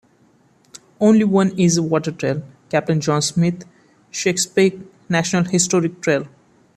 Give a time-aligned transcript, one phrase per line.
[0.99, 3.65] Only one is a water trail, Captain John Smith
[4.11, 6.27] Chesapeake National Historic Trail.